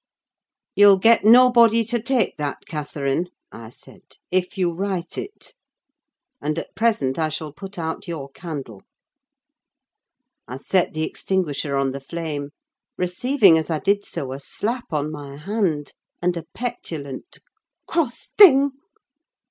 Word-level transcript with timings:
"You'll 0.75 0.97
get 0.97 1.23
nobody 1.23 1.85
to 1.85 2.01
take 2.01 2.37
that, 2.37 2.65
Catherine," 2.65 3.27
I 3.51 3.69
said, 3.69 4.01
"if 4.31 4.57
you 4.57 4.71
write 4.71 5.15
it; 5.15 5.53
and 6.41 6.57
at 6.57 6.73
present 6.73 7.19
I 7.19 7.29
shall 7.29 7.53
put 7.53 7.77
out 7.77 8.07
your 8.07 8.31
candle." 8.31 8.81
I 10.47 10.57
set 10.57 10.93
the 10.95 11.03
extinguisher 11.03 11.75
on 11.75 11.91
the 11.91 11.99
flame, 11.99 12.49
receiving 12.97 13.59
as 13.59 13.69
I 13.69 13.77
did 13.77 14.03
so 14.03 14.31
a 14.31 14.39
slap 14.39 14.91
on 14.91 15.11
my 15.11 15.37
hand 15.37 15.93
and 16.19 16.35
a 16.35 16.47
petulant 16.55 17.37
"cross 17.87 18.31
thing!" 18.39 18.71